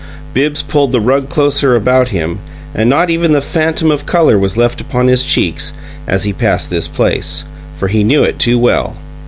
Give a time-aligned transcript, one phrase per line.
[0.33, 2.39] Bibbs pulled the rug closer about him,
[2.73, 5.73] and not even the phantom of color was left upon his cheeks
[6.07, 7.43] as he passed this place,
[7.75, 8.95] for he knew it too well.